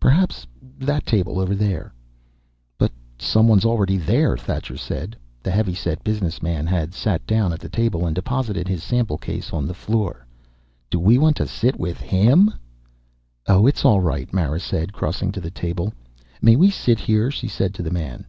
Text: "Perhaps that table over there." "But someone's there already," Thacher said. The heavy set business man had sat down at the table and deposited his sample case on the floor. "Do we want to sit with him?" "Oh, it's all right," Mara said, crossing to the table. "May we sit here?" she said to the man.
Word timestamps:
"Perhaps 0.00 0.48
that 0.80 1.06
table 1.06 1.38
over 1.38 1.54
there." 1.54 1.94
"But 2.76 2.90
someone's 3.20 3.62
there 3.62 3.70
already," 3.70 3.98
Thacher 3.98 4.76
said. 4.76 5.14
The 5.44 5.52
heavy 5.52 5.74
set 5.74 6.02
business 6.02 6.42
man 6.42 6.66
had 6.66 6.92
sat 6.92 7.24
down 7.24 7.52
at 7.52 7.60
the 7.60 7.68
table 7.68 8.04
and 8.04 8.12
deposited 8.12 8.66
his 8.66 8.82
sample 8.82 9.16
case 9.16 9.52
on 9.52 9.64
the 9.68 9.74
floor. 9.74 10.26
"Do 10.90 10.98
we 10.98 11.18
want 11.18 11.36
to 11.36 11.46
sit 11.46 11.78
with 11.78 12.00
him?" 12.00 12.52
"Oh, 13.46 13.64
it's 13.68 13.84
all 13.84 14.00
right," 14.00 14.32
Mara 14.32 14.58
said, 14.58 14.92
crossing 14.92 15.30
to 15.30 15.40
the 15.40 15.52
table. 15.52 15.92
"May 16.42 16.56
we 16.56 16.68
sit 16.68 16.98
here?" 16.98 17.30
she 17.30 17.46
said 17.46 17.72
to 17.74 17.82
the 17.84 17.92
man. 17.92 18.26